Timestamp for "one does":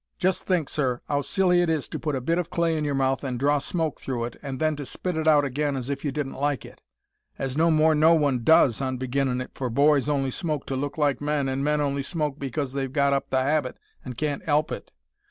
8.15-8.81